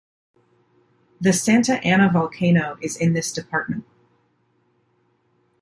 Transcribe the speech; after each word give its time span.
The 1.19 1.31
Santa 1.31 1.73
Ana 1.85 2.11
Volcano 2.11 2.75
is 2.81 2.97
in 2.97 3.13
this 3.13 3.31
department. 3.31 3.85